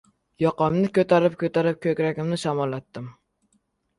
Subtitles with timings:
[0.43, 3.13] Yoqamni ko‘tarib- ko‘tarib, ko‘kragimni shamollatdim.